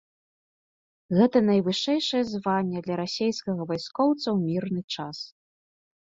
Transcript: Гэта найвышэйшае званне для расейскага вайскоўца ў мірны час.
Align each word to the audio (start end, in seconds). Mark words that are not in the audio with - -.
Гэта 1.17 1.41
найвышэйшае 1.49 2.21
званне 2.31 2.79
для 2.87 2.95
расейскага 3.01 3.67
вайскоўца 3.73 4.23
ў 4.35 4.55
мірны 4.55 4.81
час. 4.97 5.17